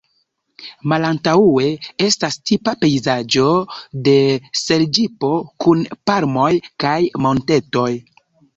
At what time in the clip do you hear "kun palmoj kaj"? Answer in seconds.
5.67-6.99